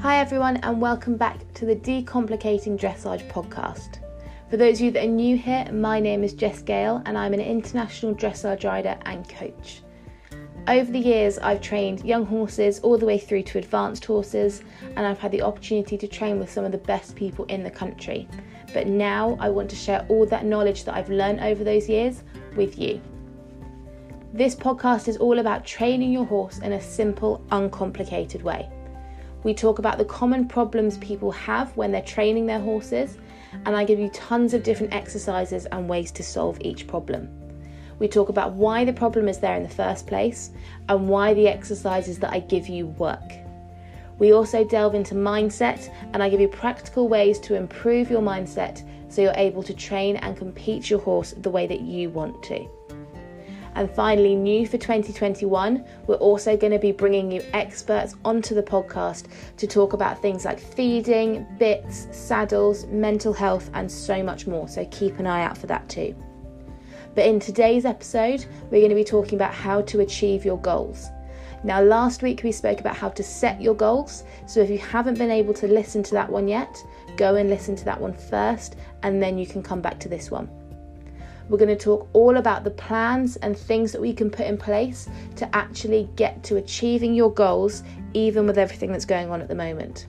Hi 0.00 0.18
everyone 0.20 0.58
and 0.58 0.80
welcome 0.80 1.16
back 1.16 1.52
to 1.54 1.66
the 1.66 1.74
Decomplicating 1.74 2.78
Dressage 2.78 3.28
podcast. 3.28 3.98
For 4.48 4.56
those 4.56 4.78
of 4.78 4.84
you 4.84 4.90
that 4.92 5.04
are 5.04 5.08
new 5.08 5.36
here, 5.36 5.66
my 5.72 5.98
name 5.98 6.22
is 6.22 6.34
Jess 6.34 6.62
Gale 6.62 7.02
and 7.04 7.18
I'm 7.18 7.34
an 7.34 7.40
international 7.40 8.14
dressage 8.14 8.62
rider 8.62 8.96
and 9.06 9.28
coach. 9.28 9.82
Over 10.68 10.92
the 10.92 11.00
years, 11.00 11.38
I've 11.38 11.60
trained 11.60 12.04
young 12.04 12.24
horses 12.24 12.78
all 12.78 12.96
the 12.96 13.06
way 13.06 13.18
through 13.18 13.42
to 13.42 13.58
advanced 13.58 14.04
horses, 14.04 14.62
and 14.94 15.00
I've 15.04 15.18
had 15.18 15.32
the 15.32 15.42
opportunity 15.42 15.98
to 15.98 16.06
train 16.06 16.38
with 16.38 16.52
some 16.52 16.64
of 16.64 16.70
the 16.70 16.78
best 16.78 17.16
people 17.16 17.44
in 17.46 17.64
the 17.64 17.70
country. 17.70 18.28
But 18.72 18.86
now 18.86 19.36
I 19.40 19.48
want 19.48 19.68
to 19.70 19.76
share 19.76 20.06
all 20.08 20.26
that 20.26 20.44
knowledge 20.44 20.84
that 20.84 20.94
I've 20.94 21.10
learned 21.10 21.40
over 21.40 21.64
those 21.64 21.88
years 21.88 22.22
with 22.54 22.78
you. 22.78 23.00
This 24.32 24.54
podcast 24.54 25.08
is 25.08 25.16
all 25.16 25.40
about 25.40 25.64
training 25.64 26.12
your 26.12 26.24
horse 26.24 26.58
in 26.58 26.74
a 26.74 26.80
simple, 26.80 27.44
uncomplicated 27.50 28.42
way. 28.44 28.70
We 29.44 29.54
talk 29.54 29.78
about 29.78 29.98
the 29.98 30.04
common 30.04 30.48
problems 30.48 30.98
people 30.98 31.30
have 31.30 31.76
when 31.76 31.92
they're 31.92 32.02
training 32.02 32.46
their 32.46 32.60
horses, 32.60 33.18
and 33.64 33.76
I 33.76 33.84
give 33.84 33.98
you 33.98 34.10
tons 34.10 34.52
of 34.52 34.62
different 34.62 34.92
exercises 34.92 35.66
and 35.66 35.88
ways 35.88 36.10
to 36.12 36.22
solve 36.22 36.58
each 36.60 36.86
problem. 36.86 37.28
We 37.98 38.08
talk 38.08 38.28
about 38.28 38.52
why 38.52 38.84
the 38.84 38.92
problem 38.92 39.28
is 39.28 39.38
there 39.38 39.56
in 39.56 39.62
the 39.62 39.68
first 39.68 40.06
place 40.06 40.50
and 40.88 41.08
why 41.08 41.34
the 41.34 41.48
exercises 41.48 42.18
that 42.20 42.32
I 42.32 42.40
give 42.40 42.68
you 42.68 42.86
work. 42.86 43.32
We 44.18 44.32
also 44.32 44.64
delve 44.64 44.94
into 44.94 45.14
mindset 45.14 45.92
and 46.12 46.22
I 46.22 46.28
give 46.28 46.40
you 46.40 46.48
practical 46.48 47.08
ways 47.08 47.38
to 47.40 47.54
improve 47.54 48.10
your 48.10 48.22
mindset 48.22 48.82
so 49.08 49.22
you're 49.22 49.32
able 49.36 49.62
to 49.62 49.74
train 49.74 50.16
and 50.16 50.36
compete 50.36 50.90
your 50.90 51.00
horse 51.00 51.34
the 51.38 51.50
way 51.50 51.66
that 51.66 51.80
you 51.80 52.10
want 52.10 52.42
to. 52.44 52.68
And 53.78 53.88
finally, 53.88 54.34
new 54.34 54.66
for 54.66 54.76
2021, 54.76 55.84
we're 56.08 56.16
also 56.16 56.56
going 56.56 56.72
to 56.72 56.80
be 56.80 56.90
bringing 56.90 57.30
you 57.30 57.44
experts 57.52 58.16
onto 58.24 58.52
the 58.52 58.62
podcast 58.62 59.26
to 59.56 59.68
talk 59.68 59.92
about 59.92 60.20
things 60.20 60.44
like 60.44 60.58
feeding, 60.58 61.46
bits, 61.60 62.08
saddles, 62.10 62.86
mental 62.86 63.32
health, 63.32 63.70
and 63.74 63.88
so 63.88 64.20
much 64.20 64.48
more. 64.48 64.66
So 64.66 64.84
keep 64.90 65.20
an 65.20 65.28
eye 65.28 65.44
out 65.44 65.56
for 65.56 65.68
that 65.68 65.88
too. 65.88 66.16
But 67.14 67.26
in 67.26 67.38
today's 67.38 67.84
episode, 67.84 68.46
we're 68.64 68.80
going 68.80 68.88
to 68.88 68.96
be 68.96 69.04
talking 69.04 69.38
about 69.38 69.54
how 69.54 69.82
to 69.82 70.00
achieve 70.00 70.44
your 70.44 70.58
goals. 70.58 71.06
Now, 71.62 71.80
last 71.80 72.20
week 72.22 72.42
we 72.42 72.50
spoke 72.50 72.80
about 72.80 72.96
how 72.96 73.10
to 73.10 73.22
set 73.22 73.62
your 73.62 73.74
goals. 73.74 74.24
So 74.48 74.58
if 74.58 74.70
you 74.70 74.78
haven't 74.78 75.18
been 75.18 75.30
able 75.30 75.54
to 75.54 75.68
listen 75.68 76.02
to 76.02 76.14
that 76.14 76.28
one 76.28 76.48
yet, 76.48 76.76
go 77.16 77.36
and 77.36 77.48
listen 77.48 77.76
to 77.76 77.84
that 77.84 78.00
one 78.00 78.14
first, 78.14 78.74
and 79.04 79.22
then 79.22 79.38
you 79.38 79.46
can 79.46 79.62
come 79.62 79.80
back 79.80 80.00
to 80.00 80.08
this 80.08 80.32
one. 80.32 80.50
We're 81.48 81.58
going 81.58 81.68
to 81.68 81.76
talk 81.76 82.08
all 82.12 82.36
about 82.36 82.64
the 82.64 82.70
plans 82.70 83.36
and 83.36 83.56
things 83.56 83.92
that 83.92 84.00
we 84.00 84.12
can 84.12 84.30
put 84.30 84.46
in 84.46 84.58
place 84.58 85.08
to 85.36 85.56
actually 85.56 86.08
get 86.16 86.42
to 86.44 86.56
achieving 86.56 87.14
your 87.14 87.32
goals, 87.32 87.82
even 88.12 88.46
with 88.46 88.58
everything 88.58 88.92
that's 88.92 89.04
going 89.04 89.30
on 89.30 89.40
at 89.40 89.48
the 89.48 89.54
moment. 89.54 90.06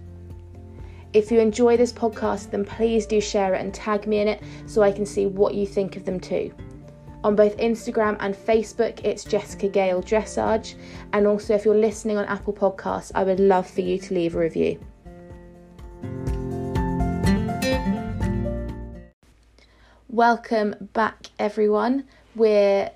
If 1.14 1.32
you 1.32 1.40
enjoy 1.40 1.76
this 1.76 1.92
podcast, 1.92 2.52
then 2.52 2.66
please 2.66 3.06
do 3.06 3.20
share 3.20 3.56
it 3.56 3.62
and 3.62 3.74
tag 3.74 4.06
me 4.06 4.20
in 4.20 4.28
it 4.28 4.44
so 4.68 4.84
I 4.84 4.92
can 4.92 5.06
see 5.06 5.26
what 5.26 5.56
you 5.56 5.66
think 5.66 5.96
of 5.96 6.06
them 6.06 6.20
too. 6.20 6.54
On 7.24 7.36
both 7.36 7.58
Instagram 7.58 8.16
and 8.20 8.36
Facebook, 8.36 9.04
it's 9.04 9.24
Jessica 9.24 9.68
Gale 9.68 10.02
Dressage. 10.02 10.76
And 11.12 11.28
also, 11.28 11.54
if 11.54 11.66
you're 11.66 11.76
listening 11.76 12.18
on 12.18 12.26
Apple 12.26 12.54
Podcasts, 12.54 13.12
I 13.16 13.24
would 13.24 13.40
love 13.40 13.70
for 13.70 13.82
you 13.82 13.98
to 13.98 14.14
leave 14.14 14.36
a 14.36 14.40
review. 14.40 14.80
Welcome 20.12 20.90
back, 20.94 21.28
everyone. 21.38 22.04
We're 22.34 22.90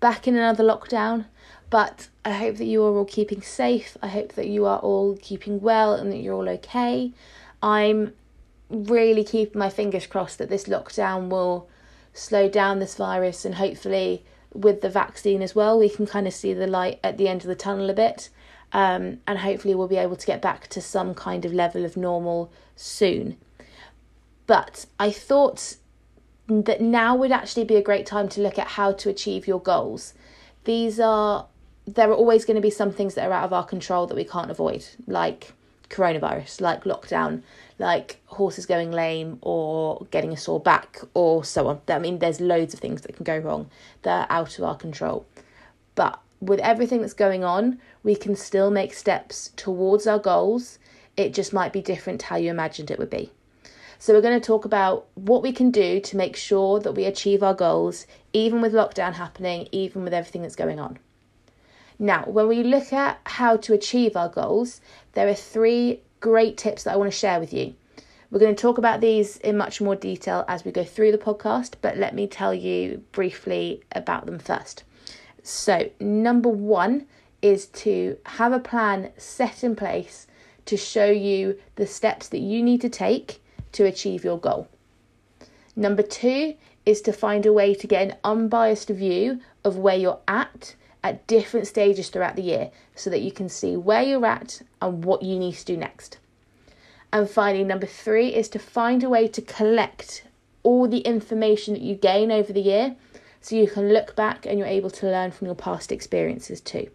back 0.00 0.26
in 0.26 0.34
another 0.34 0.64
lockdown, 0.64 1.26
but 1.70 2.08
I 2.24 2.32
hope 2.32 2.56
that 2.56 2.64
you 2.64 2.82
are 2.82 2.90
all 2.90 3.04
keeping 3.04 3.40
safe. 3.40 3.96
I 4.02 4.08
hope 4.08 4.32
that 4.32 4.48
you 4.48 4.66
are 4.66 4.80
all 4.80 5.16
keeping 5.22 5.60
well 5.60 5.94
and 5.94 6.10
that 6.10 6.16
you're 6.16 6.34
all 6.34 6.48
okay. 6.48 7.12
I'm 7.62 8.14
really 8.68 9.22
keeping 9.22 9.56
my 9.56 9.70
fingers 9.70 10.08
crossed 10.08 10.38
that 10.38 10.48
this 10.48 10.64
lockdown 10.64 11.28
will 11.28 11.68
slow 12.12 12.48
down 12.48 12.80
this 12.80 12.96
virus 12.96 13.44
and 13.44 13.54
hopefully 13.54 14.24
with 14.52 14.80
the 14.80 14.90
vaccine 14.90 15.42
as 15.42 15.54
well 15.54 15.78
we 15.78 15.88
can 15.88 16.04
kind 16.04 16.26
of 16.26 16.34
see 16.34 16.52
the 16.52 16.66
light 16.66 16.98
at 17.04 17.16
the 17.16 17.28
end 17.28 17.42
of 17.42 17.46
the 17.46 17.54
tunnel 17.54 17.90
a 17.90 17.94
bit 17.94 18.28
um, 18.72 19.18
and 19.28 19.38
hopefully 19.38 19.74
we'll 19.74 19.86
be 19.86 19.98
able 19.98 20.16
to 20.16 20.26
get 20.26 20.42
back 20.42 20.66
to 20.66 20.80
some 20.80 21.14
kind 21.14 21.44
of 21.44 21.52
level 21.52 21.84
of 21.84 21.96
normal 21.96 22.50
soon 22.74 23.36
but 24.48 24.86
i 24.98 25.10
thought 25.10 25.76
that 26.48 26.80
now 26.80 27.14
would 27.16 27.32
actually 27.32 27.64
be 27.64 27.76
a 27.76 27.82
great 27.82 28.06
time 28.06 28.28
to 28.28 28.40
look 28.40 28.58
at 28.58 28.68
how 28.68 28.92
to 28.92 29.08
achieve 29.08 29.46
your 29.46 29.60
goals 29.60 30.14
these 30.64 31.00
are 31.00 31.46
there 31.86 32.10
are 32.10 32.14
always 32.14 32.44
going 32.44 32.56
to 32.56 32.60
be 32.60 32.70
some 32.70 32.92
things 32.92 33.14
that 33.14 33.28
are 33.28 33.32
out 33.32 33.44
of 33.44 33.52
our 33.52 33.64
control 33.64 34.06
that 34.06 34.16
we 34.16 34.24
can't 34.24 34.50
avoid 34.50 34.84
like 35.06 35.52
coronavirus 35.88 36.60
like 36.60 36.82
lockdown 36.82 37.42
like 37.78 38.20
horses 38.26 38.66
going 38.66 38.90
lame 38.90 39.38
or 39.42 40.06
getting 40.10 40.32
a 40.32 40.36
sore 40.36 40.60
back 40.60 41.00
or 41.14 41.44
so 41.44 41.66
on. 41.68 41.80
I 41.88 41.98
mean, 41.98 42.18
there's 42.18 42.40
loads 42.40 42.74
of 42.74 42.80
things 42.80 43.02
that 43.02 43.14
can 43.14 43.24
go 43.24 43.38
wrong 43.38 43.70
that 44.02 44.28
are 44.30 44.38
out 44.38 44.58
of 44.58 44.64
our 44.64 44.76
control. 44.76 45.26
But 45.94 46.18
with 46.40 46.60
everything 46.60 47.00
that's 47.00 47.12
going 47.12 47.44
on, 47.44 47.78
we 48.02 48.16
can 48.16 48.36
still 48.36 48.70
make 48.70 48.94
steps 48.94 49.52
towards 49.56 50.06
our 50.06 50.18
goals. 50.18 50.78
It 51.16 51.34
just 51.34 51.52
might 51.52 51.72
be 51.72 51.82
different 51.82 52.20
to 52.20 52.26
how 52.26 52.36
you 52.36 52.50
imagined 52.50 52.90
it 52.90 52.98
would 52.98 53.10
be. 53.10 53.30
So, 53.98 54.12
we're 54.12 54.20
going 54.20 54.40
to 54.40 54.46
talk 54.46 54.64
about 54.64 55.06
what 55.14 55.42
we 55.42 55.52
can 55.52 55.70
do 55.70 56.00
to 56.00 56.16
make 56.16 56.36
sure 56.36 56.80
that 56.80 56.92
we 56.92 57.04
achieve 57.04 57.42
our 57.42 57.54
goals, 57.54 58.06
even 58.32 58.60
with 58.60 58.72
lockdown 58.72 59.14
happening, 59.14 59.68
even 59.72 60.04
with 60.04 60.12
everything 60.12 60.42
that's 60.42 60.56
going 60.56 60.78
on. 60.78 60.98
Now, 61.98 62.24
when 62.26 62.48
we 62.48 62.62
look 62.62 62.92
at 62.92 63.20
how 63.24 63.56
to 63.56 63.72
achieve 63.72 64.16
our 64.16 64.28
goals, 64.28 64.80
there 65.12 65.28
are 65.28 65.34
three 65.34 66.02
great 66.20 66.58
tips 66.58 66.84
that 66.84 66.92
I 66.92 66.96
want 66.96 67.10
to 67.10 67.16
share 67.16 67.40
with 67.40 67.52
you. 67.54 67.74
We're 68.30 68.40
going 68.40 68.54
to 68.54 68.60
talk 68.60 68.76
about 68.76 69.00
these 69.00 69.38
in 69.38 69.56
much 69.56 69.80
more 69.80 69.96
detail 69.96 70.44
as 70.46 70.64
we 70.64 70.72
go 70.72 70.84
through 70.84 71.12
the 71.12 71.18
podcast, 71.18 71.74
but 71.80 71.96
let 71.96 72.14
me 72.14 72.26
tell 72.26 72.52
you 72.52 73.02
briefly 73.12 73.82
about 73.92 74.26
them 74.26 74.38
first. 74.38 74.82
So, 75.42 75.90
number 76.00 76.48
one 76.48 77.06
is 77.40 77.66
to 77.66 78.18
have 78.26 78.52
a 78.52 78.58
plan 78.58 79.12
set 79.16 79.62
in 79.62 79.76
place 79.76 80.26
to 80.66 80.76
show 80.76 81.06
you 81.06 81.58
the 81.76 81.86
steps 81.86 82.28
that 82.28 82.40
you 82.40 82.62
need 82.62 82.80
to 82.80 82.88
take 82.88 83.40
to 83.76 83.84
achieve 83.84 84.24
your 84.24 84.38
goal. 84.38 84.68
Number 85.74 86.02
two 86.02 86.54
is 86.86 87.00
to 87.02 87.12
find 87.12 87.44
a 87.44 87.52
way 87.52 87.74
to 87.74 87.86
get 87.86 88.08
an 88.08 88.16
unbiased 88.24 88.88
view 88.88 89.40
of 89.64 89.76
where 89.76 89.96
you're 89.96 90.20
at 90.26 90.74
at 91.02 91.26
different 91.26 91.66
stages 91.66 92.08
throughout 92.08 92.36
the 92.36 92.42
year 92.42 92.70
so 92.94 93.10
that 93.10 93.20
you 93.20 93.30
can 93.30 93.48
see 93.48 93.76
where 93.76 94.02
you're 94.02 94.24
at 94.26 94.62
and 94.80 95.04
what 95.04 95.22
you 95.22 95.38
need 95.38 95.54
to 95.54 95.64
do 95.64 95.76
next. 95.76 96.18
And 97.12 97.28
finally, 97.28 97.64
number 97.64 97.86
three 97.86 98.34
is 98.34 98.48
to 98.50 98.58
find 98.58 99.04
a 99.04 99.08
way 99.08 99.28
to 99.28 99.42
collect 99.42 100.24
all 100.62 100.88
the 100.88 101.00
information 101.00 101.74
that 101.74 101.82
you 101.82 101.94
gain 101.94 102.32
over 102.32 102.52
the 102.52 102.60
year 102.60 102.96
so 103.40 103.54
you 103.54 103.68
can 103.68 103.92
look 103.92 104.16
back 104.16 104.46
and 104.46 104.58
you're 104.58 104.66
able 104.66 104.90
to 104.90 105.06
learn 105.06 105.30
from 105.30 105.46
your 105.46 105.54
past 105.54 105.92
experiences 105.92 106.60
too. 106.60 106.88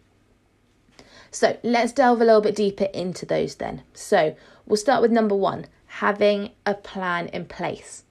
So 1.32 1.58
let's 1.62 1.92
delve 1.92 2.20
a 2.20 2.24
little 2.24 2.42
bit 2.42 2.54
deeper 2.54 2.84
into 2.84 3.24
those 3.24 3.54
then. 3.54 3.82
So 3.94 4.36
we'll 4.66 4.76
start 4.76 5.00
with 5.00 5.10
number 5.10 5.34
one 5.34 5.66
having 5.86 6.50
a 6.64 6.74
plan 6.74 7.28
in 7.28 7.46
place. 7.46 8.04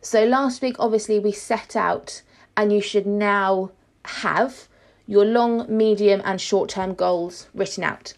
So 0.00 0.24
last 0.24 0.62
week, 0.62 0.76
obviously, 0.78 1.18
we 1.18 1.32
set 1.32 1.76
out, 1.76 2.22
and 2.56 2.72
you 2.72 2.80
should 2.80 3.06
now 3.06 3.70
have 4.04 4.68
your 5.06 5.24
long, 5.24 5.66
medium, 5.68 6.22
and 6.24 6.40
short 6.40 6.70
term 6.70 6.94
goals 6.94 7.48
written 7.52 7.84
out. 7.84 8.14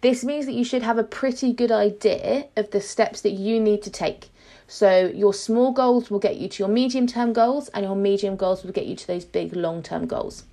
This 0.00 0.24
means 0.24 0.46
that 0.46 0.54
you 0.54 0.64
should 0.64 0.82
have 0.82 0.98
a 0.98 1.04
pretty 1.04 1.52
good 1.52 1.70
idea 1.70 2.46
of 2.56 2.70
the 2.70 2.80
steps 2.80 3.20
that 3.20 3.32
you 3.32 3.60
need 3.60 3.82
to 3.82 3.90
take. 3.90 4.30
So, 4.66 5.06
your 5.14 5.34
small 5.34 5.72
goals 5.72 6.10
will 6.10 6.18
get 6.18 6.36
you 6.36 6.48
to 6.48 6.62
your 6.62 6.68
medium 6.68 7.06
term 7.06 7.32
goals, 7.32 7.68
and 7.68 7.84
your 7.84 7.96
medium 7.96 8.36
goals 8.36 8.64
will 8.64 8.72
get 8.72 8.86
you 8.86 8.96
to 8.96 9.06
those 9.06 9.24
big 9.24 9.54
long 9.54 9.82
term 9.82 10.06
goals. 10.06 10.44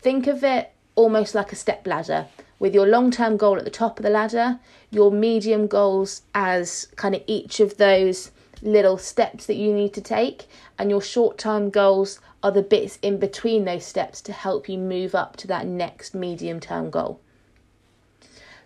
Think 0.00 0.26
of 0.26 0.44
it 0.44 0.73
almost 0.94 1.34
like 1.34 1.52
a 1.52 1.56
step 1.56 1.86
ladder 1.86 2.26
with 2.58 2.74
your 2.74 2.86
long 2.86 3.10
term 3.10 3.36
goal 3.36 3.56
at 3.56 3.64
the 3.64 3.70
top 3.70 3.98
of 3.98 4.02
the 4.02 4.10
ladder, 4.10 4.58
your 4.90 5.10
medium 5.10 5.66
goals 5.66 6.22
as 6.34 6.86
kind 6.96 7.14
of 7.14 7.22
each 7.26 7.60
of 7.60 7.76
those 7.76 8.30
little 8.62 8.96
steps 8.96 9.46
that 9.46 9.56
you 9.56 9.72
need 9.72 9.92
to 9.92 10.00
take, 10.00 10.46
and 10.78 10.90
your 10.90 11.02
short 11.02 11.36
term 11.36 11.70
goals 11.70 12.20
are 12.42 12.50
the 12.50 12.62
bits 12.62 12.98
in 13.02 13.18
between 13.18 13.64
those 13.64 13.84
steps 13.84 14.20
to 14.22 14.32
help 14.32 14.68
you 14.68 14.78
move 14.78 15.14
up 15.14 15.36
to 15.36 15.46
that 15.46 15.66
next 15.66 16.14
medium 16.14 16.60
term 16.60 16.90
goal. 16.90 17.20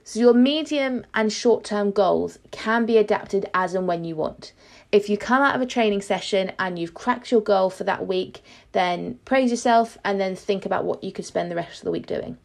So, 0.04 0.20
your 0.20 0.34
medium 0.34 1.04
and 1.14 1.32
short 1.32 1.64
term 1.64 1.90
goals 1.90 2.38
can 2.50 2.86
be 2.86 2.98
adapted 2.98 3.50
as 3.52 3.75
and 3.75 3.86
when 3.86 4.04
you 4.04 4.16
want. 4.16 4.52
If 4.90 5.11
you 5.11 5.19
come 5.19 5.43
out 5.43 5.55
of 5.55 5.61
a 5.61 5.67
training 5.67 6.00
session 6.00 6.52
and 6.58 6.79
you've 6.79 6.94
cracked 6.94 7.31
your 7.31 7.43
goal 7.43 7.69
for 7.69 7.85
that 7.85 8.06
week, 8.06 8.43
then 8.73 9.19
praise 9.26 9.50
yourself 9.50 9.99
and 10.02 10.19
then 10.19 10.35
think 10.35 10.64
about 10.64 10.85
what 10.85 11.05
you 11.05 11.12
could 11.12 11.26
spend 11.26 11.50
the 11.50 11.56
rest 11.56 11.81
of 11.81 11.85
the 11.85 11.90
week 11.90 12.06
doing. 12.06 12.38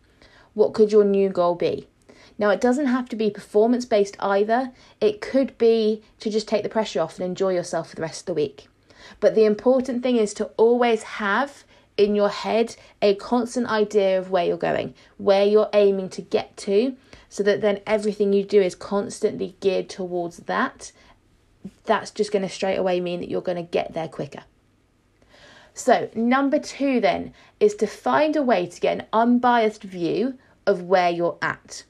What 0.53 0.73
could 0.73 0.91
your 0.91 1.05
new 1.05 1.29
goal 1.29 1.55
be? 1.55 1.87
Now, 2.37 2.49
it 2.49 2.59
doesn't 2.59 2.87
have 2.87 3.07
to 3.09 3.15
be 3.15 3.29
performance 3.29 3.85
based 3.85 4.17
either, 4.19 4.71
it 4.99 5.21
could 5.21 5.57
be 5.57 6.01
to 6.19 6.29
just 6.29 6.47
take 6.47 6.63
the 6.63 6.69
pressure 6.69 6.99
off 6.99 7.17
and 7.17 7.25
enjoy 7.25 7.53
yourself 7.53 7.89
for 7.89 7.95
the 7.95 8.01
rest 8.01 8.21
of 8.21 8.25
the 8.25 8.33
week. 8.33 8.67
But 9.19 9.35
the 9.35 9.45
important 9.45 10.03
thing 10.03 10.17
is 10.17 10.33
to 10.35 10.45
always 10.57 11.03
have 11.03 11.63
in 11.95 12.15
your 12.15 12.29
head 12.29 12.75
a 13.01 13.15
constant 13.15 13.67
idea 13.67 14.19
of 14.19 14.31
where 14.31 14.45
you're 14.45 14.57
going, 14.57 14.95
where 15.17 15.45
you're 15.45 15.69
aiming 15.73 16.09
to 16.09 16.21
get 16.21 16.57
to, 16.57 16.97
so 17.29 17.43
that 17.43 17.61
then 17.61 17.81
everything 17.87 18.33
you 18.33 18.43
do 18.43 18.61
is 18.61 18.75
constantly 18.75 19.55
geared 19.59 19.89
towards 19.89 20.37
that. 20.37 20.91
That's 21.85 22.11
just 22.11 22.31
going 22.31 22.43
to 22.43 22.49
straight 22.49 22.77
away 22.77 22.99
mean 22.99 23.19
that 23.19 23.29
you're 23.29 23.41
going 23.41 23.57
to 23.57 23.63
get 23.63 23.93
there 23.93 24.07
quicker. 24.07 24.43
So, 25.73 26.09
number 26.13 26.59
two 26.59 26.99
then 26.99 27.33
is 27.59 27.73
to 27.75 27.87
find 27.87 28.35
a 28.35 28.43
way 28.43 28.67
to 28.67 28.79
get 28.79 28.99
an 28.99 29.07
unbiased 29.11 29.83
view 29.83 30.37
of 30.67 30.83
where 30.83 31.09
you're 31.09 31.37
at. 31.41 31.83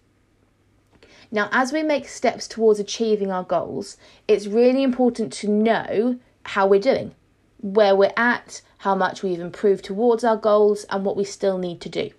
Now, 1.32 1.50
as 1.52 1.74
we 1.74 1.84
make 1.84 2.08
steps 2.08 2.48
towards 2.48 2.80
achieving 2.80 3.32
our 3.32 3.44
goals, 3.44 3.98
it's 4.28 4.48
really 4.48 4.84
important 4.84 5.34
to 5.34 5.50
know 5.50 6.20
how 6.46 6.68
we're 6.68 6.80
doing, 6.80 7.16
where 7.60 7.96
we're 7.96 8.14
at, 8.16 8.62
how 8.80 8.96
much 8.96 9.24
we've 9.24 9.40
improved 9.40 9.84
towards 9.84 10.24
our 10.24 10.38
goals, 10.38 10.86
and 10.86 11.04
what 11.04 11.18
we 11.18 11.24
still 11.24 11.58
need 11.58 11.82
to 11.82 11.90
do. 11.90 12.12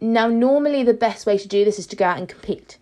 Now, 0.00 0.26
normally 0.26 0.82
the 0.82 0.94
best 0.94 1.26
way 1.26 1.38
to 1.38 1.46
do 1.46 1.64
this 1.64 1.78
is 1.78 1.86
to 1.86 1.96
go 1.96 2.04
out 2.04 2.18
and 2.18 2.28
compete. 2.28 2.76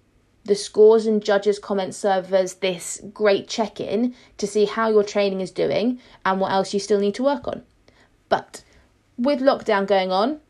The 0.50 0.56
scores 0.56 1.06
and 1.06 1.22
judges' 1.22 1.60
comment 1.60 1.94
serve 1.94 2.34
as 2.34 2.54
this 2.54 3.00
great 3.14 3.46
check 3.46 3.78
in 3.78 4.16
to 4.36 4.48
see 4.48 4.64
how 4.64 4.90
your 4.90 5.04
training 5.04 5.40
is 5.40 5.52
doing 5.52 6.00
and 6.26 6.40
what 6.40 6.50
else 6.50 6.74
you 6.74 6.80
still 6.80 6.98
need 6.98 7.14
to 7.14 7.22
work 7.22 7.46
on. 7.46 7.62
But 8.28 8.64
with 9.16 9.38
lockdown 9.38 9.86
going 9.86 10.10
on, 10.10 10.40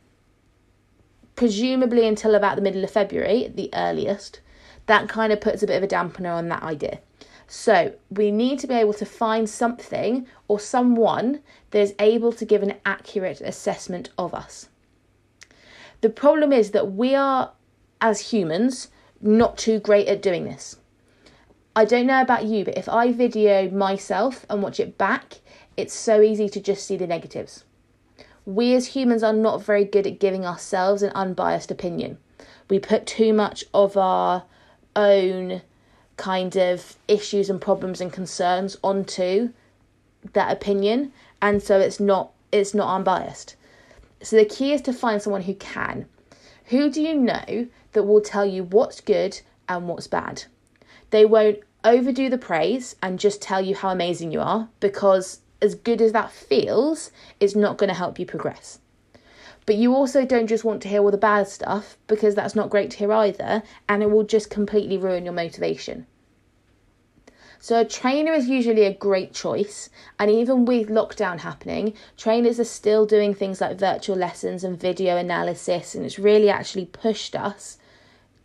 presumably 1.36 2.08
until 2.08 2.34
about 2.34 2.56
the 2.56 2.62
middle 2.62 2.82
of 2.82 2.90
February 2.90 3.44
at 3.44 3.56
the 3.56 3.68
earliest, 3.74 4.40
that 4.86 5.06
kind 5.06 5.34
of 5.34 5.42
puts 5.42 5.62
a 5.62 5.66
bit 5.66 5.76
of 5.76 5.82
a 5.82 5.94
dampener 5.94 6.34
on 6.34 6.48
that 6.48 6.62
idea. 6.62 7.00
So, 7.46 7.92
we 8.08 8.30
need 8.30 8.58
to 8.60 8.66
be 8.66 8.76
able 8.76 8.94
to 8.94 9.04
find 9.04 9.50
something 9.50 10.26
or 10.48 10.58
someone 10.58 11.40
that 11.72 11.80
is 11.80 11.94
able 11.98 12.32
to 12.32 12.46
give 12.46 12.62
an 12.62 12.76
accurate 12.86 13.42
assessment 13.42 14.08
of 14.16 14.32
us. 14.32 14.70
The 16.00 16.08
problem 16.08 16.54
is 16.54 16.70
that 16.70 16.92
we 16.92 17.14
are, 17.14 17.52
as 18.00 18.30
humans, 18.32 18.88
not 19.20 19.58
too 19.58 19.78
great 19.78 20.08
at 20.08 20.22
doing 20.22 20.44
this. 20.44 20.76
I 21.76 21.84
don't 21.84 22.06
know 22.06 22.20
about 22.20 22.44
you, 22.44 22.64
but 22.64 22.76
if 22.76 22.88
I 22.88 23.12
video 23.12 23.70
myself 23.70 24.44
and 24.50 24.62
watch 24.62 24.80
it 24.80 24.98
back, 24.98 25.40
it's 25.76 25.94
so 25.94 26.20
easy 26.20 26.48
to 26.48 26.60
just 26.60 26.86
see 26.86 26.96
the 26.96 27.06
negatives. 27.06 27.64
We 28.44 28.74
as 28.74 28.88
humans 28.88 29.22
are 29.22 29.32
not 29.32 29.62
very 29.62 29.84
good 29.84 30.06
at 30.06 30.18
giving 30.18 30.44
ourselves 30.44 31.02
an 31.02 31.12
unbiased 31.14 31.70
opinion. 31.70 32.18
We 32.68 32.78
put 32.78 33.06
too 33.06 33.32
much 33.32 33.64
of 33.72 33.96
our 33.96 34.44
own 34.96 35.62
kind 36.16 36.56
of 36.56 36.96
issues 37.08 37.48
and 37.48 37.60
problems 37.60 38.00
and 38.00 38.12
concerns 38.12 38.76
onto 38.82 39.50
that 40.34 40.52
opinion 40.52 41.12
and 41.40 41.62
so 41.62 41.80
it's 41.80 41.98
not 41.98 42.30
it's 42.52 42.74
not 42.74 42.94
unbiased 42.94 43.56
so 44.22 44.36
the 44.36 44.44
key 44.44 44.74
is 44.74 44.82
to 44.82 44.92
find 44.92 45.22
someone 45.22 45.40
who 45.40 45.54
can 45.54 46.04
who 46.70 46.90
do 46.90 47.02
you 47.02 47.14
know 47.14 47.68
that 47.92 48.02
will 48.02 48.20
tell 48.20 48.46
you 48.46 48.64
what's 48.64 49.00
good 49.00 49.40
and 49.68 49.86
what's 49.86 50.06
bad 50.06 50.44
they 51.10 51.24
won't 51.24 51.58
overdo 51.84 52.28
the 52.28 52.38
praise 52.38 52.96
and 53.02 53.18
just 53.18 53.40
tell 53.40 53.60
you 53.60 53.74
how 53.74 53.90
amazing 53.90 54.32
you 54.32 54.40
are 54.40 54.68
because 54.80 55.40
as 55.62 55.74
good 55.74 56.00
as 56.00 56.12
that 56.12 56.30
feels 56.30 57.10
it's 57.38 57.54
not 57.54 57.78
going 57.78 57.88
to 57.88 57.94
help 57.94 58.18
you 58.18 58.26
progress 58.26 58.78
but 59.70 59.76
you 59.76 59.94
also 59.94 60.24
don't 60.24 60.48
just 60.48 60.64
want 60.64 60.82
to 60.82 60.88
hear 60.88 61.00
all 61.00 61.12
the 61.12 61.16
bad 61.16 61.46
stuff 61.46 61.96
because 62.06 62.34
that's 62.34 62.56
not 62.56 62.70
great 62.70 62.90
to 62.90 62.96
hear 62.96 63.12
either, 63.12 63.62
and 63.88 64.02
it 64.02 64.10
will 64.10 64.24
just 64.24 64.50
completely 64.50 64.98
ruin 64.98 65.24
your 65.24 65.32
motivation. 65.32 66.06
So, 67.62 67.78
a 67.78 67.84
trainer 67.84 68.32
is 68.32 68.48
usually 68.48 68.84
a 68.84 68.94
great 68.94 69.34
choice, 69.34 69.90
and 70.18 70.30
even 70.30 70.64
with 70.64 70.88
lockdown 70.88 71.40
happening, 71.40 71.92
trainers 72.16 72.58
are 72.58 72.64
still 72.64 73.04
doing 73.04 73.34
things 73.34 73.60
like 73.60 73.78
virtual 73.78 74.16
lessons 74.16 74.64
and 74.64 74.80
video 74.80 75.18
analysis, 75.18 75.94
and 75.94 76.06
it's 76.06 76.18
really 76.18 76.48
actually 76.48 76.86
pushed 76.86 77.36
us 77.36 77.76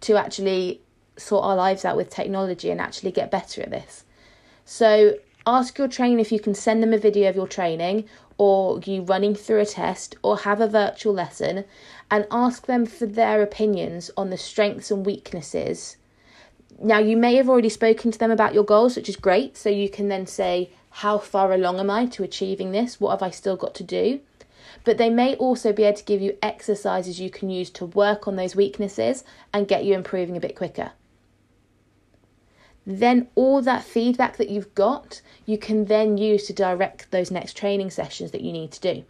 to 0.01 0.17
actually 0.17 0.81
sort 1.15 1.45
our 1.45 1.55
lives 1.55 1.85
out 1.85 1.95
with 1.95 2.09
technology 2.09 2.69
and 2.69 2.81
actually 2.81 3.11
get 3.11 3.31
better 3.31 3.61
at 3.61 3.71
this. 3.71 4.03
So, 4.65 5.17
ask 5.47 5.77
your 5.77 5.87
trainer 5.87 6.19
if 6.19 6.33
you 6.33 6.41
can 6.41 6.53
send 6.53 6.83
them 6.83 6.91
a 6.91 6.97
video 6.97 7.29
of 7.29 7.37
your 7.37 7.47
training 7.47 8.09
or 8.37 8.81
you 8.81 9.03
running 9.03 9.33
through 9.33 9.61
a 9.61 9.65
test 9.65 10.17
or 10.23 10.39
have 10.39 10.59
a 10.59 10.67
virtual 10.67 11.13
lesson 11.13 11.63
and 12.11 12.27
ask 12.31 12.65
them 12.65 12.85
for 12.85 13.05
their 13.05 13.41
opinions 13.41 14.11
on 14.17 14.29
the 14.29 14.37
strengths 14.37 14.91
and 14.91 15.05
weaknesses. 15.05 15.95
Now, 16.79 16.99
you 16.99 17.15
may 17.15 17.35
have 17.35 17.49
already 17.49 17.69
spoken 17.69 18.11
to 18.11 18.19
them 18.19 18.31
about 18.31 18.53
your 18.53 18.63
goals, 18.63 18.95
which 18.95 19.09
is 19.09 19.15
great. 19.15 19.55
So 19.57 19.69
you 19.69 19.89
can 19.89 20.09
then 20.09 20.27
say, 20.27 20.69
How 20.89 21.17
far 21.17 21.53
along 21.53 21.79
am 21.79 21.89
I 21.89 22.05
to 22.07 22.23
achieving 22.23 22.71
this? 22.71 22.99
What 22.99 23.11
have 23.11 23.23
I 23.23 23.29
still 23.29 23.55
got 23.55 23.73
to 23.75 23.83
do? 23.83 24.19
But 24.83 24.97
they 24.97 25.09
may 25.09 25.35
also 25.35 25.71
be 25.71 25.83
able 25.83 25.97
to 25.97 26.03
give 26.03 26.21
you 26.21 26.37
exercises 26.41 27.19
you 27.19 27.29
can 27.29 27.49
use 27.49 27.69
to 27.71 27.85
work 27.85 28.27
on 28.27 28.35
those 28.35 28.55
weaknesses 28.55 29.23
and 29.53 29.67
get 29.67 29.85
you 29.85 29.95
improving 29.95 30.37
a 30.37 30.41
bit 30.41 30.55
quicker 30.55 30.91
then 32.85 33.27
all 33.35 33.61
that 33.61 33.83
feedback 33.83 34.37
that 34.37 34.49
you've 34.49 34.73
got, 34.75 35.21
you 35.45 35.57
can 35.57 35.85
then 35.85 36.17
use 36.17 36.45
to 36.47 36.53
direct 36.53 37.09
those 37.11 37.31
next 37.31 37.57
training 37.57 37.89
sessions 37.89 38.31
that 38.31 38.41
you 38.41 38.51
need 38.51 38.71
to 38.71 38.79
do. 38.79 39.03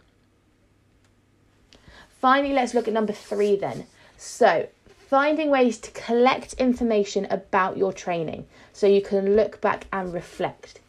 Finally, 2.20 2.54
let's 2.54 2.72
look 2.72 2.88
at 2.88 2.94
number 2.94 3.12
three 3.12 3.54
then. 3.54 3.86
So, 4.16 4.68
finding 5.08 5.50
ways 5.50 5.78
to 5.78 5.90
collect 5.92 6.52
information 6.54 7.26
about 7.30 7.76
your 7.76 7.92
training 7.92 8.46
so 8.72 8.86
you 8.86 9.00
can 9.00 9.36
look 9.36 9.60
back 9.60 9.86
and 9.92 10.12
reflect. 10.12 10.80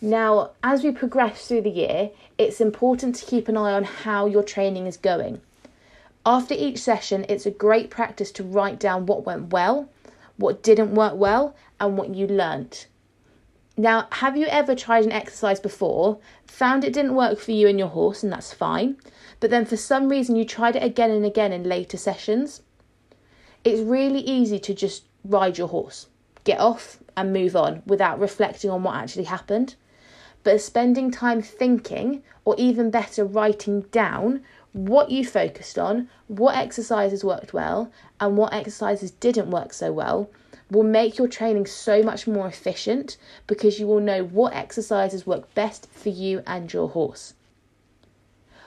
Now, 0.00 0.50
as 0.62 0.82
we 0.82 0.90
progress 0.90 1.46
through 1.46 1.62
the 1.62 1.70
year, 1.70 2.10
it's 2.36 2.60
important 2.60 3.14
to 3.16 3.26
keep 3.26 3.48
an 3.48 3.56
eye 3.56 3.72
on 3.72 3.84
how 3.84 4.26
your 4.26 4.42
training 4.42 4.86
is 4.86 4.96
going. 4.96 5.40
After 6.26 6.54
each 6.54 6.78
session, 6.78 7.24
it's 7.28 7.46
a 7.46 7.50
great 7.50 7.90
practice 7.90 8.30
to 8.32 8.42
write 8.42 8.78
down 8.78 9.06
what 9.06 9.24
went 9.24 9.52
well 9.52 9.88
what 10.36 10.62
didn't 10.62 10.94
work 10.94 11.14
well, 11.14 11.54
and 11.80 11.96
what 11.96 12.14
you 12.14 12.26
learnt. 12.26 12.86
Now, 13.76 14.06
have 14.12 14.36
you 14.36 14.46
ever 14.46 14.74
tried 14.74 15.04
an 15.04 15.12
exercise 15.12 15.60
before, 15.60 16.18
found 16.46 16.84
it 16.84 16.92
didn't 16.92 17.14
work 17.14 17.38
for 17.38 17.52
you 17.52 17.68
and 17.68 17.78
your 17.78 17.88
horse, 17.88 18.22
and 18.22 18.32
that's 18.32 18.52
fine, 18.52 18.96
but 19.40 19.50
then 19.50 19.64
for 19.64 19.76
some 19.76 20.08
reason 20.08 20.36
you 20.36 20.44
tried 20.44 20.76
it 20.76 20.82
again 20.82 21.10
and 21.10 21.24
again 21.24 21.52
in 21.52 21.64
later 21.64 21.96
sessions? 21.96 22.62
It's 23.64 23.80
really 23.80 24.20
easy 24.20 24.58
to 24.58 24.74
just 24.74 25.04
ride 25.24 25.56
your 25.56 25.68
horse, 25.68 26.06
get 26.44 26.60
off, 26.60 26.98
and 27.16 27.32
move 27.32 27.56
on 27.56 27.82
without 27.86 28.20
reflecting 28.20 28.70
on 28.70 28.82
what 28.82 28.96
actually 28.96 29.24
happened. 29.24 29.74
But 30.42 30.60
spending 30.60 31.10
time 31.10 31.40
thinking, 31.40 32.22
or 32.44 32.54
even 32.58 32.90
better, 32.90 33.24
writing 33.24 33.82
down 33.90 34.42
what 34.74 35.10
you 35.10 35.24
focused 35.24 35.78
on, 35.78 36.10
what 36.28 36.56
exercises 36.56 37.24
worked 37.24 37.54
well, 37.54 37.90
and 38.20 38.36
what 38.36 38.52
exercises 38.52 39.12
didn't 39.12 39.50
work 39.50 39.72
so 39.72 39.92
well 39.92 40.28
will 40.70 40.82
make 40.82 41.16
your 41.16 41.28
training 41.28 41.66
so 41.66 42.02
much 42.02 42.26
more 42.26 42.46
efficient 42.46 43.16
because 43.46 43.78
you 43.78 43.86
will 43.86 44.00
know 44.00 44.24
what 44.24 44.52
exercises 44.52 45.26
work 45.26 45.54
best 45.54 45.88
for 45.90 46.08
you 46.08 46.42
and 46.46 46.72
your 46.72 46.88
horse. 46.88 47.34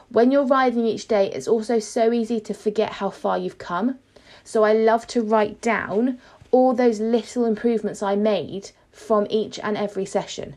When 0.10 0.32
you're 0.32 0.46
riding 0.46 0.86
each 0.86 1.08
day, 1.08 1.30
it's 1.32 1.48
also 1.48 1.80
so 1.80 2.14
easy 2.14 2.40
to 2.40 2.54
forget 2.54 2.94
how 2.94 3.10
far 3.10 3.38
you've 3.38 3.58
come. 3.58 4.00
So 4.48 4.64
I 4.64 4.72
love 4.72 5.06
to 5.08 5.22
write 5.22 5.60
down 5.60 6.20
all 6.52 6.74
those 6.74 7.02
little 7.02 7.44
improvements 7.44 8.02
I 8.02 8.16
made 8.16 8.72
from 8.94 9.28
each 9.30 9.60
and 9.60 9.76
every 9.76 10.06
session. 10.06 10.56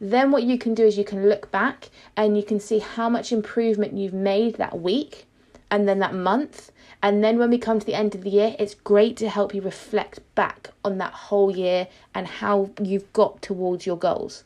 Then, 0.00 0.30
what 0.30 0.44
you 0.44 0.56
can 0.56 0.72
do 0.72 0.86
is 0.86 0.96
you 0.96 1.04
can 1.04 1.28
look 1.28 1.50
back 1.50 1.90
and 2.16 2.38
you 2.38 2.42
can 2.42 2.58
see 2.58 2.78
how 2.78 3.10
much 3.10 3.32
improvement 3.32 3.98
you've 3.98 4.14
made 4.14 4.54
that 4.54 4.80
week 4.80 5.26
and 5.70 5.86
then 5.86 5.98
that 5.98 6.14
month. 6.14 6.72
And 7.02 7.22
then, 7.22 7.38
when 7.38 7.50
we 7.50 7.58
come 7.58 7.78
to 7.78 7.84
the 7.84 7.92
end 7.92 8.14
of 8.14 8.22
the 8.22 8.30
year, 8.30 8.56
it's 8.58 8.72
great 8.72 9.18
to 9.18 9.28
help 9.28 9.54
you 9.54 9.60
reflect 9.60 10.20
back 10.34 10.70
on 10.82 10.96
that 10.96 11.12
whole 11.12 11.54
year 11.54 11.88
and 12.14 12.26
how 12.26 12.70
you've 12.80 13.12
got 13.12 13.42
towards 13.42 13.84
your 13.84 13.98
goals. 13.98 14.44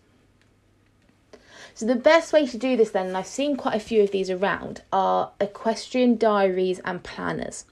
So, 1.73 1.87
the 1.87 1.95
best 1.95 2.33
way 2.33 2.49
to 2.49 2.59
do 2.59 2.76
this, 2.76 2.90
then, 2.90 3.07
and 3.07 3.16
I've 3.16 3.28
seen 3.28 3.57
quite 3.57 3.76
a 3.76 3.87
few 3.88 4.02
of 4.02 4.11
these 4.11 4.28
around, 4.28 4.83
are 4.92 5.30
equestrian 5.40 6.16
diaries 6.16 6.80
and 6.85 7.04
planners. 7.04 7.64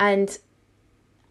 And 0.00 0.36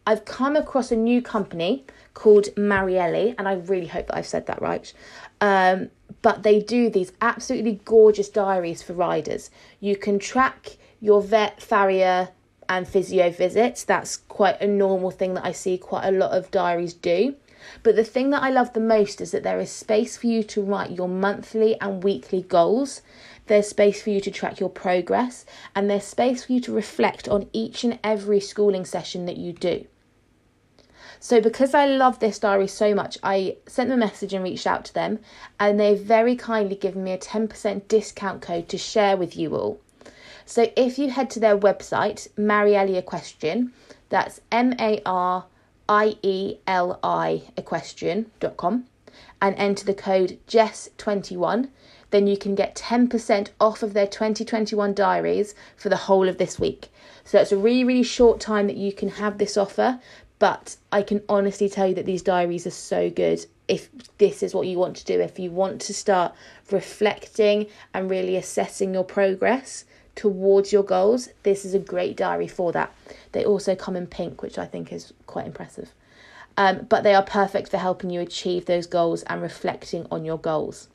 I've 0.06 0.24
come 0.24 0.56
across 0.56 0.90
a 0.90 0.96
new 0.96 1.20
company 1.20 1.84
called 2.14 2.46
Marieli, 2.56 3.34
and 3.38 3.46
I 3.46 3.54
really 3.54 3.86
hope 3.86 4.06
that 4.06 4.16
I've 4.16 4.26
said 4.26 4.46
that 4.46 4.62
right. 4.62 4.92
Um, 5.40 5.90
but 6.22 6.42
they 6.42 6.60
do 6.60 6.88
these 6.88 7.12
absolutely 7.20 7.80
gorgeous 7.84 8.28
diaries 8.28 8.82
for 8.82 8.94
riders. 8.94 9.50
You 9.80 9.96
can 9.96 10.18
track 10.18 10.78
your 11.00 11.20
vet, 11.20 11.62
farrier, 11.62 12.30
and 12.68 12.86
physio 12.86 13.30
visits. 13.30 13.84
That's 13.84 14.16
quite 14.16 14.60
a 14.60 14.66
normal 14.66 15.10
thing 15.10 15.34
that 15.34 15.44
I 15.44 15.52
see 15.52 15.76
quite 15.76 16.06
a 16.06 16.12
lot 16.12 16.30
of 16.30 16.50
diaries 16.50 16.94
do. 16.94 17.34
But 17.82 17.96
the 17.96 18.04
thing 18.04 18.30
that 18.30 18.42
I 18.42 18.50
love 18.50 18.72
the 18.72 18.80
most 18.80 19.20
is 19.20 19.32
that 19.32 19.42
there 19.42 19.60
is 19.60 19.70
space 19.70 20.16
for 20.16 20.26
you 20.26 20.42
to 20.44 20.62
write 20.62 20.92
your 20.92 21.08
monthly 21.08 21.78
and 21.80 22.02
weekly 22.02 22.42
goals. 22.42 23.02
There's 23.50 23.66
space 23.66 24.00
for 24.00 24.10
you 24.10 24.20
to 24.20 24.30
track 24.30 24.60
your 24.60 24.68
progress, 24.68 25.44
and 25.74 25.90
there's 25.90 26.04
space 26.04 26.44
for 26.44 26.52
you 26.52 26.60
to 26.60 26.72
reflect 26.72 27.28
on 27.28 27.50
each 27.52 27.82
and 27.82 27.98
every 28.04 28.38
schooling 28.38 28.84
session 28.84 29.26
that 29.26 29.38
you 29.38 29.52
do. 29.52 29.86
So, 31.18 31.40
because 31.40 31.74
I 31.74 31.84
love 31.86 32.20
this 32.20 32.38
diary 32.38 32.68
so 32.68 32.94
much, 32.94 33.18
I 33.24 33.56
sent 33.66 33.88
them 33.88 34.00
a 34.00 34.06
message 34.06 34.32
and 34.32 34.44
reached 34.44 34.68
out 34.68 34.84
to 34.84 34.94
them, 34.94 35.18
and 35.58 35.80
they've 35.80 35.98
very 35.98 36.36
kindly 36.36 36.76
given 36.76 37.02
me 37.02 37.10
a 37.10 37.18
10% 37.18 37.88
discount 37.88 38.40
code 38.40 38.68
to 38.68 38.78
share 38.78 39.16
with 39.16 39.36
you 39.36 39.56
all. 39.56 39.80
So, 40.44 40.70
if 40.76 40.96
you 40.96 41.10
head 41.10 41.28
to 41.30 41.40
their 41.40 41.58
website, 41.58 42.28
Marieli 42.38 42.96
Equestrian, 42.96 43.72
that's 44.10 44.40
M 44.52 44.76
A 44.78 45.02
R 45.04 45.46
I 45.88 46.16
E 46.22 46.58
L 46.68 47.00
I 47.02 47.42
equestrian.com, 47.56 48.86
and 49.42 49.56
enter 49.56 49.84
the 49.84 49.94
code 49.94 50.38
JESS21, 50.46 51.68
then 52.10 52.26
you 52.26 52.36
can 52.36 52.54
get 52.54 52.74
10% 52.74 53.48
off 53.60 53.82
of 53.82 53.92
their 53.92 54.06
2021 54.06 54.94
diaries 54.94 55.54
for 55.76 55.88
the 55.88 55.96
whole 55.96 56.28
of 56.28 56.38
this 56.38 56.58
week. 56.58 56.88
So 57.24 57.38
it's 57.40 57.52
a 57.52 57.56
really, 57.56 57.84
really 57.84 58.02
short 58.02 58.40
time 58.40 58.66
that 58.66 58.76
you 58.76 58.92
can 58.92 59.10
have 59.10 59.38
this 59.38 59.56
offer, 59.56 60.00
but 60.38 60.76
I 60.90 61.02
can 61.02 61.22
honestly 61.28 61.68
tell 61.68 61.88
you 61.88 61.94
that 61.94 62.06
these 62.06 62.22
diaries 62.22 62.66
are 62.66 62.70
so 62.70 63.10
good 63.10 63.46
if 63.68 63.88
this 64.18 64.42
is 64.42 64.54
what 64.54 64.66
you 64.66 64.78
want 64.78 64.96
to 64.96 65.04
do. 65.04 65.20
If 65.20 65.38
you 65.38 65.50
want 65.50 65.80
to 65.82 65.94
start 65.94 66.34
reflecting 66.70 67.66
and 67.94 68.10
really 68.10 68.36
assessing 68.36 68.94
your 68.94 69.04
progress 69.04 69.84
towards 70.16 70.72
your 70.72 70.82
goals, 70.82 71.28
this 71.44 71.64
is 71.64 71.74
a 71.74 71.78
great 71.78 72.16
diary 72.16 72.48
for 72.48 72.72
that. 72.72 72.92
They 73.32 73.44
also 73.44 73.76
come 73.76 73.96
in 73.96 74.06
pink, 74.06 74.42
which 74.42 74.58
I 74.58 74.66
think 74.66 74.92
is 74.92 75.12
quite 75.26 75.46
impressive. 75.46 75.92
Um, 76.56 76.86
but 76.88 77.04
they 77.04 77.14
are 77.14 77.22
perfect 77.22 77.70
for 77.70 77.78
helping 77.78 78.10
you 78.10 78.20
achieve 78.20 78.66
those 78.66 78.86
goals 78.86 79.22
and 79.22 79.40
reflecting 79.40 80.06
on 80.10 80.24
your 80.24 80.38
goals. 80.38 80.88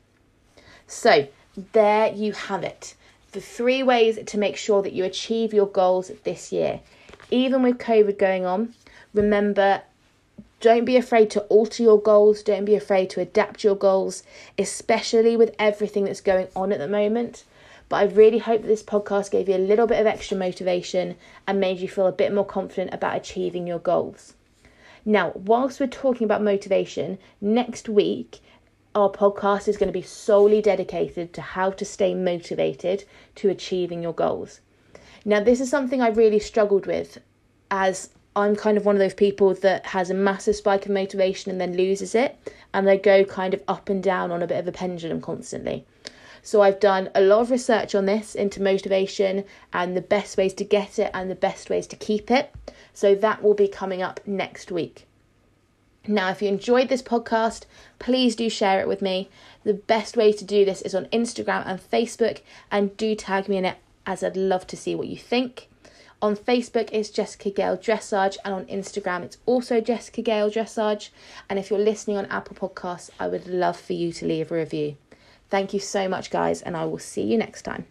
So, 0.86 1.28
there 1.72 2.12
you 2.12 2.32
have 2.32 2.62
it. 2.62 2.94
The 3.32 3.40
three 3.40 3.82
ways 3.82 4.18
to 4.24 4.38
make 4.38 4.56
sure 4.56 4.82
that 4.82 4.92
you 4.92 5.04
achieve 5.04 5.52
your 5.52 5.66
goals 5.66 6.10
this 6.24 6.52
year. 6.52 6.80
Even 7.30 7.62
with 7.62 7.78
COVID 7.78 8.18
going 8.18 8.46
on, 8.46 8.74
Remember, 9.16 9.80
don't 10.60 10.84
be 10.84 10.98
afraid 10.98 11.30
to 11.30 11.40
alter 11.44 11.82
your 11.82 11.98
goals, 11.98 12.42
don't 12.42 12.66
be 12.66 12.74
afraid 12.74 13.08
to 13.10 13.20
adapt 13.22 13.64
your 13.64 13.74
goals, 13.74 14.22
especially 14.58 15.38
with 15.38 15.54
everything 15.58 16.04
that's 16.04 16.20
going 16.20 16.48
on 16.54 16.70
at 16.70 16.78
the 16.78 16.86
moment. 16.86 17.44
But 17.88 17.96
I 17.96 18.04
really 18.04 18.40
hope 18.40 18.60
that 18.60 18.68
this 18.68 18.82
podcast 18.82 19.30
gave 19.30 19.48
you 19.48 19.54
a 19.54 19.68
little 19.70 19.86
bit 19.86 19.98
of 19.98 20.06
extra 20.06 20.36
motivation 20.36 21.16
and 21.46 21.58
made 21.58 21.78
you 21.78 21.88
feel 21.88 22.06
a 22.06 22.12
bit 22.12 22.30
more 22.30 22.44
confident 22.44 22.92
about 22.92 23.16
achieving 23.16 23.66
your 23.66 23.78
goals. 23.78 24.34
Now, 25.06 25.32
whilst 25.34 25.80
we're 25.80 25.86
talking 25.86 26.26
about 26.26 26.42
motivation, 26.42 27.16
next 27.40 27.88
week 27.88 28.40
our 28.96 29.10
podcast 29.10 29.68
is 29.68 29.76
going 29.76 29.88
to 29.88 29.92
be 29.92 30.00
solely 30.00 30.62
dedicated 30.62 31.34
to 31.34 31.42
how 31.42 31.70
to 31.70 31.84
stay 31.84 32.14
motivated 32.14 33.04
to 33.34 33.50
achieving 33.50 34.02
your 34.02 34.14
goals. 34.14 34.60
Now, 35.26 35.40
this 35.40 35.60
is 35.60 35.68
something 35.68 36.00
I 36.00 36.08
really 36.08 36.38
struggled 36.38 36.86
with 36.86 37.18
as 37.70 38.08
I'm 38.34 38.56
kind 38.56 38.78
of 38.78 38.86
one 38.86 38.94
of 38.94 39.00
those 39.00 39.12
people 39.12 39.52
that 39.52 39.84
has 39.84 40.08
a 40.08 40.14
massive 40.14 40.56
spike 40.56 40.86
of 40.86 40.92
motivation 40.92 41.50
and 41.50 41.60
then 41.60 41.76
loses 41.76 42.14
it, 42.14 42.38
and 42.72 42.86
they 42.86 42.96
go 42.96 43.22
kind 43.24 43.52
of 43.52 43.62
up 43.68 43.90
and 43.90 44.02
down 44.02 44.32
on 44.32 44.42
a 44.42 44.46
bit 44.46 44.60
of 44.60 44.68
a 44.68 44.72
pendulum 44.72 45.20
constantly. 45.20 45.84
So 46.40 46.62
I've 46.62 46.80
done 46.80 47.10
a 47.14 47.20
lot 47.20 47.40
of 47.40 47.50
research 47.50 47.94
on 47.94 48.06
this 48.06 48.34
into 48.34 48.62
motivation 48.62 49.44
and 49.74 49.94
the 49.94 50.00
best 50.00 50.38
ways 50.38 50.54
to 50.54 50.64
get 50.64 50.98
it 50.98 51.10
and 51.12 51.30
the 51.30 51.34
best 51.34 51.68
ways 51.68 51.86
to 51.88 51.96
keep 51.96 52.30
it. 52.30 52.50
So 52.94 53.14
that 53.16 53.42
will 53.42 53.54
be 53.54 53.68
coming 53.68 54.00
up 54.00 54.20
next 54.26 54.72
week. 54.72 55.06
Now, 56.08 56.30
if 56.30 56.40
you 56.40 56.48
enjoyed 56.48 56.88
this 56.88 57.02
podcast, 57.02 57.64
please 57.98 58.36
do 58.36 58.48
share 58.48 58.80
it 58.80 58.86
with 58.86 59.02
me. 59.02 59.28
The 59.64 59.74
best 59.74 60.16
way 60.16 60.32
to 60.32 60.44
do 60.44 60.64
this 60.64 60.82
is 60.82 60.94
on 60.94 61.06
Instagram 61.06 61.66
and 61.66 61.80
Facebook, 61.80 62.42
and 62.70 62.96
do 62.96 63.14
tag 63.14 63.48
me 63.48 63.56
in 63.56 63.64
it 63.64 63.78
as 64.06 64.22
I'd 64.22 64.36
love 64.36 64.66
to 64.68 64.76
see 64.76 64.94
what 64.94 65.08
you 65.08 65.16
think. 65.16 65.68
On 66.22 66.36
Facebook, 66.36 66.88
it's 66.92 67.10
Jessica 67.10 67.50
Gale 67.50 67.76
Dressage, 67.76 68.36
and 68.44 68.54
on 68.54 68.64
Instagram, 68.66 69.22
it's 69.22 69.38
also 69.46 69.80
Jessica 69.80 70.22
Gale 70.22 70.50
Dressage. 70.50 71.10
And 71.50 71.58
if 71.58 71.70
you're 71.70 71.78
listening 71.78 72.16
on 72.16 72.26
Apple 72.26 72.56
Podcasts, 72.56 73.10
I 73.18 73.26
would 73.26 73.48
love 73.48 73.78
for 73.78 73.92
you 73.92 74.12
to 74.12 74.26
leave 74.26 74.52
a 74.52 74.54
review. 74.54 74.96
Thank 75.50 75.74
you 75.74 75.80
so 75.80 76.08
much, 76.08 76.30
guys, 76.30 76.62
and 76.62 76.76
I 76.76 76.84
will 76.84 76.98
see 76.98 77.22
you 77.22 77.36
next 77.36 77.62
time. 77.62 77.86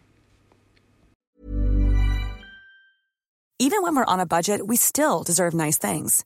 Even 3.59 3.81
when 3.83 3.95
we're 3.95 4.05
on 4.05 4.19
a 4.19 4.25
budget, 4.25 4.65
we 4.67 4.75
still 4.75 5.23
deserve 5.23 5.53
nice 5.53 5.77
things. 5.77 6.25